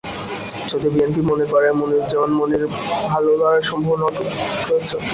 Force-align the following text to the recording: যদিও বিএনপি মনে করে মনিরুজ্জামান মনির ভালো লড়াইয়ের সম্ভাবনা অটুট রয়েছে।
যদিও 0.69 0.91
বিএনপি 0.95 1.21
মনে 1.31 1.45
করে 1.51 1.67
মনিরুজ্জামান 1.79 2.31
মনির 2.39 2.63
ভালো 3.07 3.29
লড়াইয়ের 3.31 3.65
সম্ভাবনা 3.71 4.03
অটুট 4.09 4.29
রয়েছে। 4.67 4.95